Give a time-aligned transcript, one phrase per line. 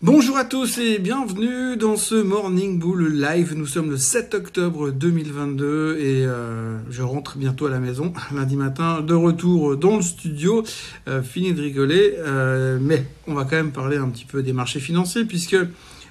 [0.00, 3.56] Bonjour à tous et bienvenue dans ce Morning Bull Live.
[3.56, 8.54] Nous sommes le 7 octobre 2022 et euh, je rentre bientôt à la maison lundi
[8.54, 10.62] matin de retour dans le studio,
[11.08, 14.52] euh, fini de rigoler, euh, mais on va quand même parler un petit peu des
[14.52, 15.56] marchés financiers puisque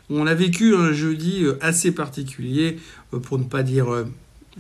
[0.10, 2.80] on a vécu un jeudi assez particulier,
[3.24, 3.88] pour ne pas dire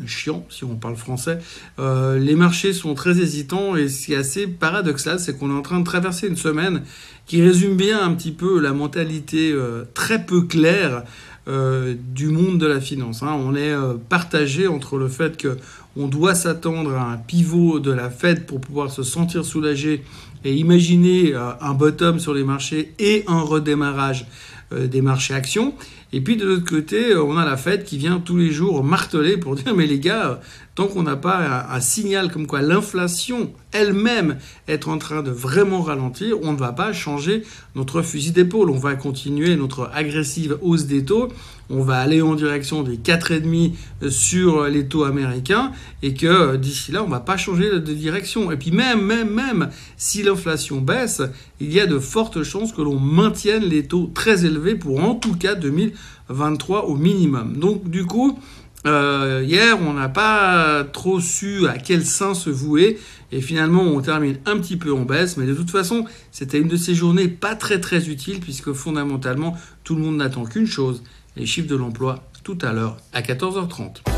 [0.05, 1.39] chiant si on parle français.
[1.77, 5.61] les marchés sont très hésitants et ce qui est assez paradoxal, c'est qu'on est en
[5.61, 6.83] train de traverser une semaine
[7.27, 11.03] qui résume bien un petit peu la mentalité euh, très peu claire
[11.47, 13.21] euh, du monde de la finance.
[13.21, 13.37] Hein.
[13.37, 15.57] On est euh, partagé entre le fait que
[15.97, 20.03] on doit s'attendre à un pivot de la Fed pour pouvoir se sentir soulagé
[20.45, 24.27] et imaginer un bottom sur les marchés et un redémarrage
[24.71, 25.73] des marchés actions.
[26.13, 29.37] Et puis de l'autre côté, on a la Fed qui vient tous les jours marteler
[29.37, 30.41] pour dire mais les gars,
[30.77, 35.81] tant qu'on n'a pas un, signal comme quoi l'inflation elle-même est en train de vraiment
[35.81, 37.41] ralentir, on ne va pas changer
[37.73, 38.69] notre fusil d'épaule.
[38.69, 41.29] On va continuer notre agressive hausse des taux.
[41.71, 45.71] On va aller en direction des 4,5 sur les taux américains
[46.03, 48.51] et que euh, d'ici là, on ne va pas changer de direction.
[48.51, 51.23] Et puis même, même, même si l'inflation baisse,
[51.59, 55.15] il y a de fortes chances que l'on maintienne les taux très élevés pour en
[55.15, 57.57] tout cas 2023 au minimum.
[57.57, 58.39] Donc du coup,
[58.87, 62.99] euh, hier, on n'a pas trop su à quel sein se vouer.
[63.31, 65.37] Et finalement, on termine un petit peu en baisse.
[65.37, 69.55] Mais de toute façon, c'était une de ces journées pas très très utiles puisque fondamentalement,
[69.83, 71.03] tout le monde n'attend qu'une chose,
[71.35, 74.16] les chiffres de l'emploi tout à l'heure à 14h30.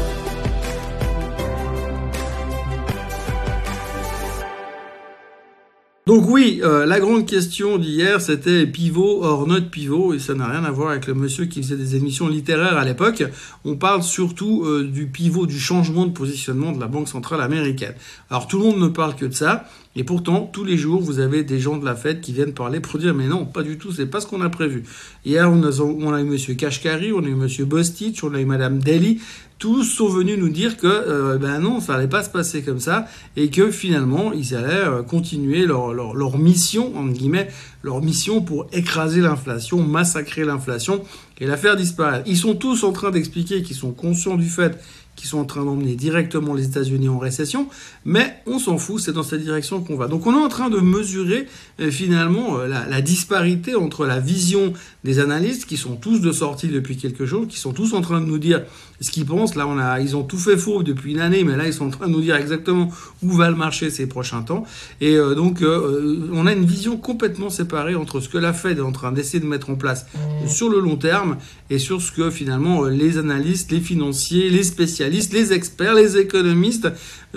[6.09, 10.47] Donc oui, euh, la grande question d'hier, c'était pivot hors note pivot, et ça n'a
[10.47, 13.23] rien à voir avec le monsieur qui faisait des émissions littéraires à l'époque.
[13.63, 17.93] On parle surtout euh, du pivot, du changement de positionnement de la Banque centrale américaine.
[18.31, 19.65] Alors tout le monde ne parle que de ça,
[19.95, 22.79] et pourtant, tous les jours, vous avez des gens de la fête qui viennent parler
[22.79, 24.85] pour dire mais non, pas du tout, c'est pas ce qu'on a prévu.
[25.25, 28.39] Hier, on a, on a eu Monsieur Kashkari, on a eu Monsieur Bostich, on a
[28.39, 29.19] eu Madame Daly,
[29.59, 32.79] tous sont venus nous dire que euh, ben non, ça allait pas se passer comme
[32.79, 37.49] ça et que finalement ils allaient euh, continuer leur, leur, leur mission entre guillemets,
[37.83, 41.03] leur mission pour écraser l'inflation, massacrer l'inflation
[41.41, 42.23] et la faire disparaître.
[42.25, 44.79] Ils sont tous en train d'expliquer qu'ils sont conscients du fait
[45.19, 47.67] qui sont en train d'emmener directement les États-Unis en récession,
[48.05, 50.07] mais on s'en fout, c'est dans cette direction qu'on va.
[50.07, 51.45] Donc on est en train de mesurer
[51.81, 54.71] euh, finalement euh, la, disparité entre la vision
[55.03, 58.21] des analystes qui sont tous de sortie depuis quelques jours, qui sont tous en train
[58.21, 58.63] de nous dire
[59.01, 59.55] ce qu'ils pensent.
[59.55, 61.87] Là, on a, ils ont tout fait faux depuis une année, mais là, ils sont
[61.87, 62.89] en train de nous dire exactement
[63.21, 64.63] où va le marché ces prochains temps.
[65.01, 68.81] Et euh, donc, on a une vision complètement séparée entre ce que la Fed est
[68.81, 70.05] en train d'essayer de mettre en place
[70.47, 71.35] sur le long terme
[71.69, 76.89] et sur ce que finalement les analystes, les financiers, les spécialistes les experts, les économistes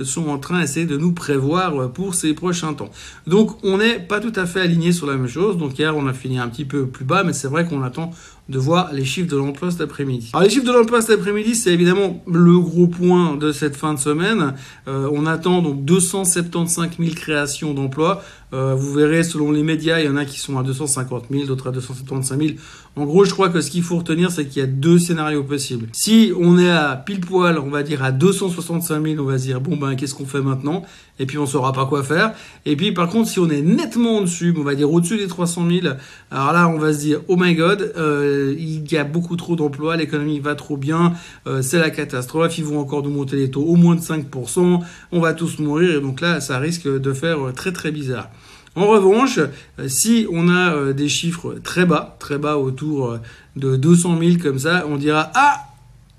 [0.02, 2.90] sont en train d'essayer de nous prévoir pour ces prochains temps.
[3.26, 5.56] Donc on n'est pas tout à fait aligné sur la même chose.
[5.58, 8.12] Donc hier on a fini un petit peu plus bas, mais c'est vrai qu'on attend
[8.48, 10.30] de voir les chiffres de l'emploi cet après-midi.
[10.32, 13.94] Alors les chiffres de l'emploi cet après-midi, c'est évidemment le gros point de cette fin
[13.94, 14.54] de semaine.
[14.88, 18.22] Euh, on attend donc 275 000 créations d'emplois.
[18.52, 21.46] Euh, vous verrez, selon les médias, il y en a qui sont à 250 000,
[21.46, 22.50] d'autres à 275 000.
[22.94, 25.44] En gros, je crois que ce qu'il faut retenir, c'est qu'il y a deux scénarios
[25.44, 25.88] possibles.
[25.92, 29.44] Si on est à pile poil, on va dire à 265 000, on va se
[29.44, 30.84] dire bon ben qu'est-ce qu'on fait maintenant?
[31.18, 32.34] Et puis on saura pas quoi faire.
[32.66, 35.26] Et puis par contre, si on est nettement en dessus, on va dire au-dessus des
[35.26, 35.94] 300 000,
[36.30, 39.56] alors là, on va se dire oh my god, euh, il y a beaucoup trop
[39.56, 41.14] d'emplois, l'économie va trop bien,
[41.46, 44.80] euh, c'est la catastrophe, ils vont encore nous monter les taux au moins de 5%,
[45.12, 45.96] on va tous mourir.
[45.96, 48.28] Et donc là, ça risque de faire très très bizarre.
[48.74, 53.18] En revanche, euh, si on a euh, des chiffres très bas, très bas autour euh,
[53.56, 55.66] de 200 000 comme ça, on dira ah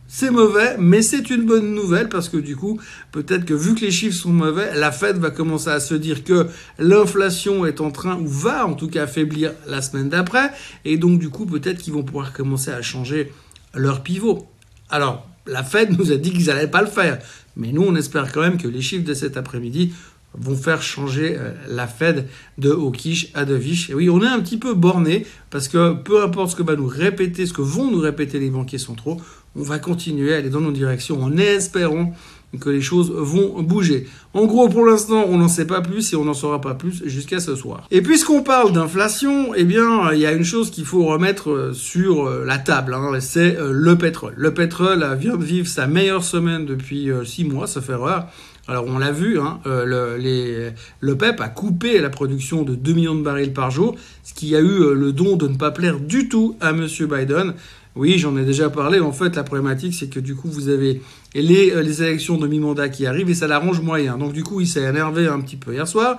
[0.07, 2.79] c'est mauvais, mais c'est une bonne nouvelle parce que du coup,
[3.11, 6.23] peut-être que vu que les chiffres sont mauvais, la Fed va commencer à se dire
[6.23, 6.45] que
[6.77, 10.51] l'inflation est en train, ou va en tout cas affaiblir la semaine d'après,
[10.85, 13.31] et donc du coup, peut-être qu'ils vont pouvoir commencer à changer
[13.73, 14.47] leur pivot.
[14.91, 17.17] Alors, la Fed nous a dit qu'ils n'allaient pas le faire,
[17.57, 19.93] mais nous, on espère quand même que les chiffres de cet après-midi
[20.37, 22.27] vont faire changer euh, la Fed
[22.57, 23.89] de Hawkish à Dovish.
[23.89, 26.75] Et oui, on est un petit peu borné parce que peu importe ce que va
[26.75, 29.21] nous répéter, ce que vont nous répéter les banquiers centraux,
[29.55, 32.13] on va continuer à aller dans nos directions en espérant
[32.59, 34.07] que les choses vont bouger.
[34.35, 37.01] En gros, pour l'instant, on n'en sait pas plus et on n'en saura pas plus
[37.05, 37.87] jusqu'à ce soir.
[37.89, 41.73] Et puisqu'on parle d'inflation, eh bien, il y a une chose qu'il faut remettre euh,
[41.73, 44.33] sur euh, la table, hein, c'est le pétrole.
[44.37, 48.29] Le pétrole vient de vivre sa meilleure semaine depuis six mois, ça fait rare.
[48.67, 53.15] Alors on l'a vu, hein, euh, le, PEP a coupé la production de 2 millions
[53.15, 55.99] de barils par jour, ce qui a eu euh, le don de ne pas plaire
[55.99, 56.87] du tout à M.
[57.01, 57.53] Biden.
[57.95, 58.99] Oui, j'en ai déjà parlé.
[59.01, 61.01] En fait, la problématique, c'est que du coup, vous avez
[61.35, 64.17] les, euh, les élections de mi-mandat qui arrivent et ça l'arrange moyen.
[64.17, 66.17] Donc du coup, il s'est énervé un petit peu hier soir.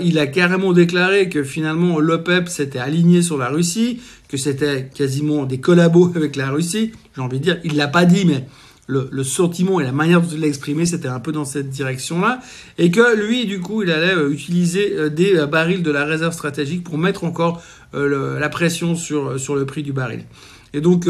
[0.00, 5.44] Il a carrément déclaré que finalement, l'OPEP s'était aligné sur la Russie, que c'était quasiment
[5.44, 6.92] des collabos avec la Russie.
[7.16, 8.46] J'ai envie de dire, il l'a pas dit, mais
[8.86, 11.70] le, le, sentiment et la manière dont il l'a exprimé, c'était un peu dans cette
[11.70, 12.40] direction-là.
[12.78, 16.04] Et que lui, du coup, il allait euh, utiliser euh, des euh, barils de la
[16.04, 17.62] réserve stratégique pour mettre encore
[17.94, 20.24] la pression sur, sur le prix du baril.
[20.74, 21.06] Et donc,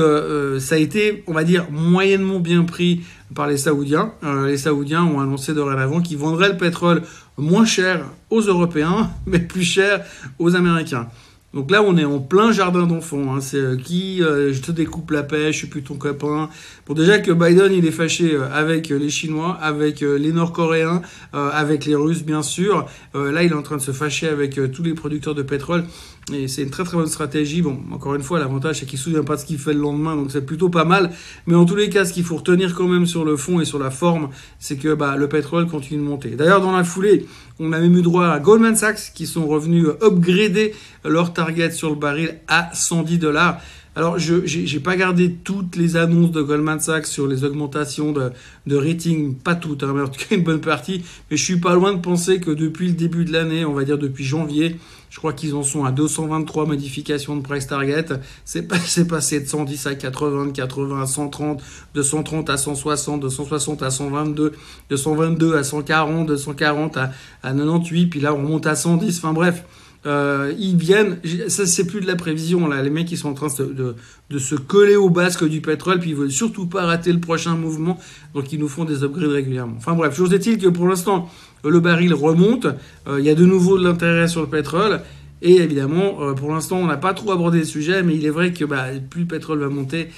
[0.60, 3.00] ça a été, on va dire, moyennement bien pris
[3.34, 4.12] par les Saoudiens.
[4.46, 7.02] les Saoudiens ont annoncé dorénavant qu'ils vendraient le pétrole
[7.38, 10.04] moins cher aux Européens, mais plus cher
[10.38, 11.08] aux Américains.
[11.56, 13.34] Donc là, on est en plein jardin d'enfants.
[13.34, 13.40] Hein.
[13.40, 16.50] C'est euh, qui euh, je te découpe la pêche, je suis plus ton copain.
[16.86, 21.00] Bon, déjà que Biden, il est fâché euh, avec les Chinois, avec les Nord-Coréens,
[21.32, 22.86] avec les Russes, bien sûr.
[23.14, 25.84] là, il est en train de se fâcher avec tous les producteurs de pétrole.
[26.32, 27.62] Et c'est une très très bonne stratégie.
[27.62, 29.72] Bon, encore une fois, l'avantage c'est qu'il ne se souvient pas de ce qu'il fait
[29.72, 31.12] le lendemain, donc c'est plutôt pas mal.
[31.46, 33.64] Mais en tous les cas, ce qu'il faut retenir quand même sur le fond et
[33.64, 36.30] sur la forme, c'est que bah, le pétrole continue de monter.
[36.30, 37.26] D'ailleurs, dans la foulée,
[37.60, 40.74] on a même eu droit à Goldman Sachs qui sont revenus upgrader
[41.04, 43.60] leur target sur le baril à 110 dollars.
[43.94, 48.30] Alors, je n'ai pas gardé toutes les annonces de Goldman Sachs sur les augmentations de,
[48.66, 51.02] de rating, pas toutes, hein, mais en tout cas une bonne partie.
[51.30, 53.84] Mais je suis pas loin de penser que depuis le début de l'année, on va
[53.84, 54.76] dire depuis janvier,
[55.10, 58.06] je crois qu'ils en sont à 223 modifications de price target.
[58.44, 61.62] C'est passé de 110 à 80, de 80 à 130,
[61.94, 64.52] de 130 à 160, de 160 à 122,
[64.90, 67.12] de 122 à 140, de 140 à,
[67.42, 69.18] à 98, puis là on monte à 110.
[69.18, 69.64] Enfin bref.
[70.04, 71.18] Euh, ils viennent,
[71.48, 73.96] ça c'est plus de la prévision là, les mecs ils sont en train de,
[74.30, 77.56] de, se coller au basque du pétrole, puis ils veulent surtout pas rater le prochain
[77.56, 77.98] mouvement,
[78.32, 79.74] donc ils nous font des upgrades régulièrement.
[79.78, 81.28] Enfin bref, chose est-il que pour l'instant
[81.64, 82.66] le baril remonte,
[83.08, 85.00] euh, il y a de nouveau de l'intérêt sur le pétrole,
[85.42, 88.30] et évidemment euh, pour l'instant on n'a pas trop abordé le sujet, mais il est
[88.30, 90.10] vrai que bah, plus le pétrole va monter,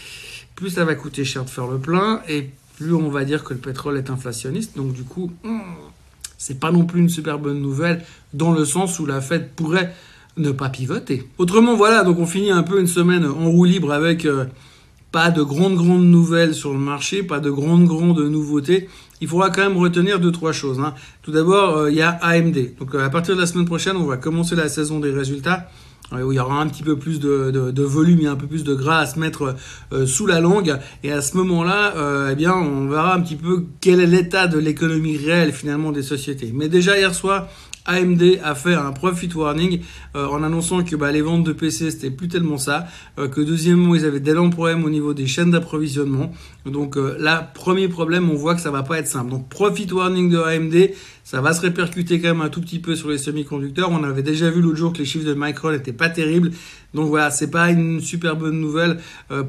[0.54, 3.54] plus ça va coûter cher de faire le plein, et plus on va dire que
[3.54, 5.32] le pétrole est inflationniste, donc du coup...
[5.44, 5.60] Hmm,
[6.40, 9.92] c'est pas non plus une super bonne nouvelle dans le sens où la Fed pourrait
[10.36, 11.28] ne pas pivoter.
[11.36, 14.44] Autrement, voilà, donc on finit un peu une semaine en roue libre avec euh,
[15.12, 18.88] pas de grandes grandes nouvelles sur le marché, pas de grandes grandes nouveautés.
[19.20, 20.78] Il faudra quand même retenir deux trois choses.
[20.80, 20.94] Hein.
[21.22, 22.76] Tout d'abord, euh, il y a AMD.
[22.78, 25.68] Donc euh, à partir de la semaine prochaine, on va commencer la saison des résultats
[26.12, 28.64] où il y aura un petit peu plus de, de, volume et un peu plus
[28.64, 29.56] de gras à se mettre
[29.92, 30.78] euh, sous la langue.
[31.02, 34.46] Et à ce moment-là, euh, eh bien, on verra un petit peu quel est l'état
[34.46, 36.50] de l'économie réelle finalement des sociétés.
[36.54, 37.48] Mais déjà hier soir,
[37.88, 39.80] AMD a fait un profit warning
[40.14, 42.86] euh, en annonçant que bah, les ventes de PC c'était plus tellement ça,
[43.18, 46.30] euh, que deuxièmement ils avaient d'énormes problèmes au niveau des chaînes d'approvisionnement.
[46.66, 49.30] Donc euh, là, premier problème, on voit que ça va pas être simple.
[49.30, 50.90] Donc profit warning de AMD,
[51.30, 53.90] ça va se répercuter quand même un tout petit peu sur les semi-conducteurs.
[53.90, 56.52] On avait déjà vu l'autre jour que les chiffres de Micron n'étaient pas terribles.
[56.94, 58.98] Donc voilà, c'est pas une super bonne nouvelle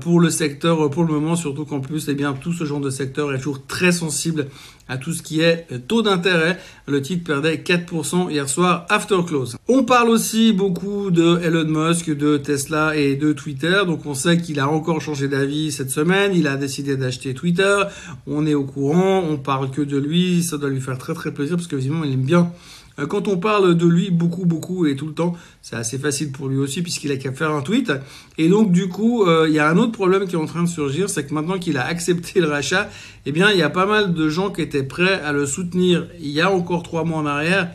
[0.02, 2.90] pour le secteur pour le moment, surtout qu'en plus, eh bien, tout ce genre de
[2.90, 4.48] secteur est toujours très sensible
[4.90, 6.60] à tout ce qui est taux d'intérêt.
[6.86, 9.56] Le titre perdait 4% hier soir after close.
[9.70, 13.84] On parle aussi beaucoup de Elon Musk, de Tesla et de Twitter.
[13.86, 16.32] Donc on sait qu'il a encore changé d'avis cette semaine.
[16.36, 17.84] Il a décidé d'acheter Twitter.
[18.28, 19.24] On est au courant.
[19.30, 20.44] On parle que de lui.
[20.44, 22.52] Ça doit lui faire très très plaisir parce que visiblement il aime bien
[23.00, 26.32] euh, quand on parle de lui beaucoup, beaucoup et tout le temps, c'est assez facile
[26.32, 27.92] pour lui aussi puisqu'il a qu'à faire un tweet.
[28.38, 30.64] Et donc du coup, euh, il y a un autre problème qui est en train
[30.64, 32.90] de surgir, c'est que maintenant qu'il a accepté le rachat,
[33.26, 36.08] eh bien, il y a pas mal de gens qui étaient prêts à le soutenir
[36.20, 37.70] il y a encore trois mois en arrière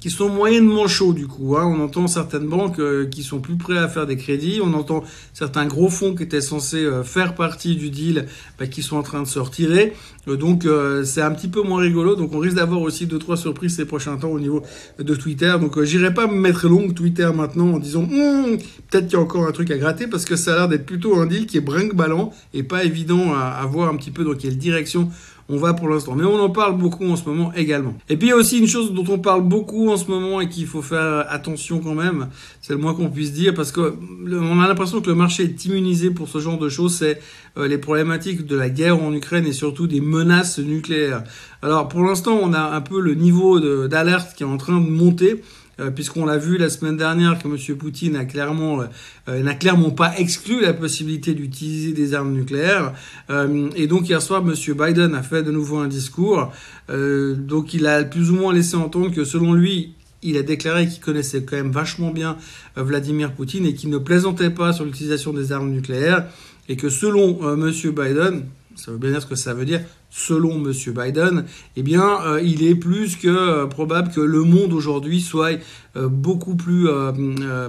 [0.00, 1.56] qui sont moyennement chauds du coup.
[1.56, 1.64] Hein.
[1.64, 4.60] On entend certaines banques euh, qui sont plus prêts à faire des crédits.
[4.62, 5.02] On entend
[5.32, 8.26] certains gros fonds qui étaient censés euh, faire partie du deal
[8.58, 9.94] bah, qui sont en train de se retirer.
[10.28, 10.66] Euh, donc
[11.04, 12.14] c'est un petit peu moins rigolo.
[12.14, 14.62] Donc on risque d'avoir aussi deux trois surprises ces prochains temps au niveau
[14.98, 15.54] de Twitter.
[15.60, 18.58] Donc j'irai pas me mettre long Twitter maintenant en disant hum,
[18.90, 20.86] peut-être qu'il y a encore un truc à gratter parce que ça a l'air d'être
[20.86, 24.24] plutôt un deal qui est brinque-ballant et pas évident à, à voir un petit peu
[24.24, 25.10] dans quelle direction
[25.48, 26.14] on va pour l'instant.
[26.14, 27.94] Mais on en parle beaucoup en ce moment également.
[28.08, 30.40] Et puis il y a aussi une chose dont on parle beaucoup en ce moment
[30.40, 32.28] et qu'il faut faire attention quand même,
[32.60, 33.94] c'est le moins qu'on puisse dire, parce que
[34.30, 37.20] on a l'impression que le marché est immunisé pour ce genre de choses, c'est
[37.58, 41.22] euh, les problématiques de la guerre en Ukraine et surtout des menaces nucléaires.
[41.62, 44.88] Alors pour l'instant, on a un peu le niveau d'alerte qui est en train de
[44.88, 45.42] monter.
[45.78, 47.76] Euh, puisqu'on l'a vu la semaine dernière que M.
[47.76, 48.80] Poutine clairement
[49.28, 52.94] euh, n'a clairement pas exclu la possibilité d'utiliser des armes nucléaires.
[53.28, 54.54] Euh, et donc hier soir, M.
[54.74, 56.50] Biden a fait de nouveau un discours.
[56.88, 59.92] donc il a plus ou moins laissé entendre que selon lui,
[60.22, 62.38] il a déclaré qu'il connaissait quand même vachement bien
[62.76, 66.26] Vladimir Poutine et qu'il ne plaisantait pas sur l'utilisation des armes nucléaires
[66.70, 67.70] et que selon M.
[67.70, 69.82] Biden, ça veut bien dire ce que ça veut dire,
[70.16, 70.72] selon M.
[70.94, 71.44] Biden,
[71.76, 75.60] eh bien, euh, il est plus que euh, probable que le monde aujourd'hui soit
[75.94, 76.88] euh, beaucoup plus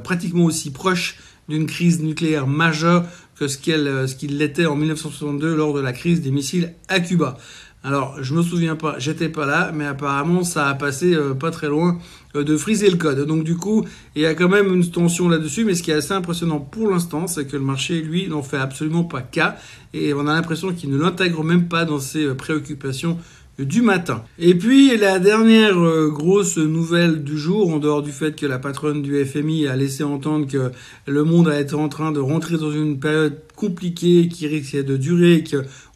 [0.04, 1.18] pratiquement aussi proche
[1.50, 6.32] d'une crise nucléaire majeure que ce qu'il l'était en 1962 lors de la crise des
[6.32, 7.38] missiles à Cuba.
[7.84, 11.52] Alors, je me souviens pas, j'étais pas là, mais apparemment, ça a passé euh, pas
[11.52, 12.00] très loin
[12.36, 13.26] euh, de friser le code.
[13.26, 15.96] Donc, du coup, il y a quand même une tension là-dessus, mais ce qui est
[15.96, 19.58] assez impressionnant pour l'instant, c'est que le marché, lui, n'en fait absolument pas cas,
[19.94, 23.18] et on a l'impression qu'il ne l'intègre même pas dans ses euh, préoccupations
[23.60, 24.24] du matin.
[24.38, 25.74] Et puis la dernière
[26.10, 30.04] grosse nouvelle du jour, en dehors du fait que la patronne du FMI a laissé
[30.04, 30.72] entendre que
[31.08, 34.96] le monde a été en train de rentrer dans une période compliquée qui risquait de
[34.96, 35.44] durer,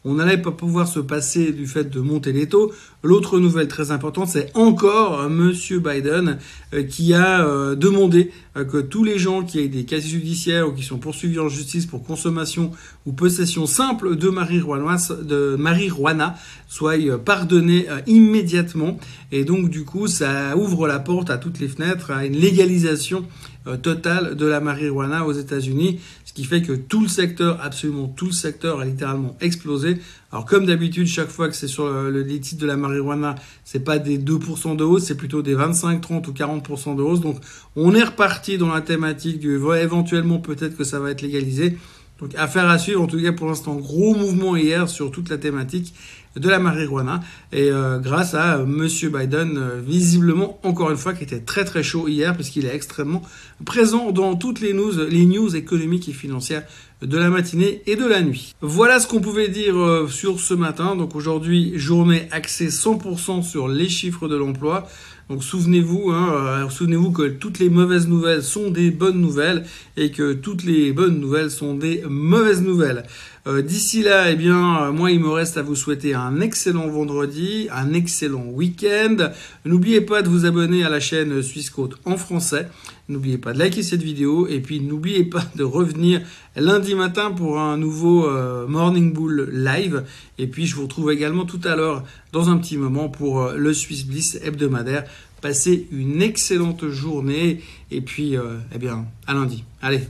[0.02, 2.72] qu'on n'allait pas pouvoir se passer du fait de monter les taux.
[3.04, 6.38] L'autre nouvelle très importante, c'est encore Monsieur Biden
[6.74, 10.72] euh, qui a euh, demandé que tous les gens qui aient des casiers judiciaires ou
[10.72, 12.70] qui sont poursuivis en justice pour consommation
[13.06, 16.36] ou possession simple de marijuana, de marijuana
[16.68, 18.98] soient pardonnés euh, immédiatement.
[19.30, 23.18] Et donc, du coup, ça ouvre la porte à toutes les fenêtres à une légalisation
[23.20, 23.51] euh,
[23.82, 28.26] totale de la marijuana aux États-Unis, ce qui fait que tout le secteur, absolument tout
[28.26, 29.98] le secteur, a littéralement explosé.
[30.32, 33.84] Alors, comme d'habitude, chaque fois que c'est sur le, les titres de la marijuana, c'est
[33.84, 37.20] pas des 2% de hausse, c'est plutôt des 25, 30 ou 40% de hausse.
[37.20, 37.36] Donc,
[37.76, 41.78] on est reparti dans la thématique du éventuellement peut-être que ça va être légalisé.
[42.22, 45.38] Donc affaire à suivre, en tout cas pour l'instant, gros mouvement hier sur toute la
[45.38, 45.92] thématique
[46.36, 47.20] de la marijuana
[47.52, 51.64] et euh, grâce à euh, Monsieur Biden, euh, visiblement encore une fois qui était très
[51.64, 53.22] très chaud hier puisqu'il est extrêmement
[53.64, 56.64] présent dans toutes les news, les news économiques et financières
[57.02, 58.54] de la matinée et de la nuit.
[58.60, 59.74] Voilà ce qu'on pouvait dire
[60.08, 60.94] sur ce matin.
[60.94, 64.88] Donc aujourd'hui, journée axée 100% sur les chiffres de l'emploi.
[65.28, 69.64] Donc souvenez-vous, hein, souvenez-vous que toutes les mauvaises nouvelles sont des bonnes nouvelles
[69.96, 73.04] et que toutes les bonnes nouvelles sont des mauvaises nouvelles.
[73.44, 77.92] D'ici là, eh bien, moi, il me reste à vous souhaiter un excellent vendredi, un
[77.92, 79.16] excellent week-end.
[79.64, 82.68] N'oubliez pas de vous abonner à la chaîne Suisse Côte en français.
[83.08, 86.22] N'oubliez pas de liker cette vidéo et puis n'oubliez pas de revenir
[86.56, 90.04] lundi matin pour un nouveau euh, Morning Bull live.
[90.38, 93.56] Et puis je vous retrouve également tout à l'heure dans un petit moment pour euh,
[93.56, 95.04] le Swiss Bliss hebdomadaire.
[95.40, 99.64] Passez une excellente journée et puis euh, eh bien à lundi.
[99.82, 100.02] Allez,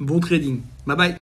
[0.00, 0.60] bon trading.
[0.86, 1.12] Bye bye.